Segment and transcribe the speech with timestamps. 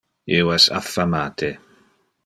[0.37, 1.55] Io es affamate.